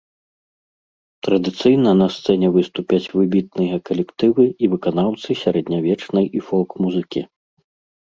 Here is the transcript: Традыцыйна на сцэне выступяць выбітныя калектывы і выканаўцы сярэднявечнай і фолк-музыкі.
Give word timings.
Традыцыйна 1.27 1.91
на 2.01 2.07
сцэне 2.15 2.47
выступяць 2.57 3.03
выбітныя 3.19 3.75
калектывы 3.93 4.43
і 4.49 4.65
выканаўцы 4.75 5.29
сярэднявечнай 5.47 6.25
і 6.37 6.47
фолк-музыкі. 6.51 7.21